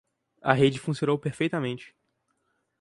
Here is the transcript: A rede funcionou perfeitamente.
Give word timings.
A 0.41 0.51
rede 0.61 0.79
funcionou 0.85 1.17
perfeitamente. 1.25 1.87